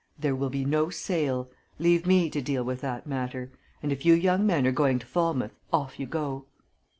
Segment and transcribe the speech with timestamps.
[0.17, 1.51] There will be no sale!
[1.77, 3.51] Leave me to deal with that matter
[3.83, 6.45] and if you young men are going to Falmouth, off you go!"